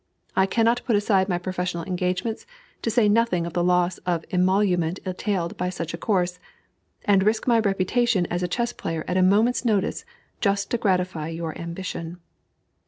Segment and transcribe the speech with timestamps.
[0.35, 2.47] I cannot put aside my professional engagements,
[2.81, 6.39] to say nothing of the loss of emolument entailed by such a course,
[7.05, 10.03] and risk my reputation as a chess player at a moment's notice,
[10.39, 12.17] just to gratify your ambition."